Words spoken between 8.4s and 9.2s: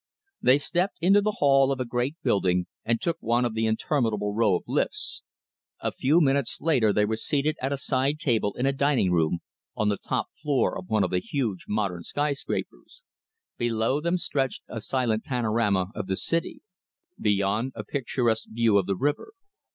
in a dining